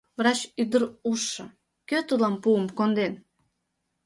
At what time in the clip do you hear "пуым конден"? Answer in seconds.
2.43-3.13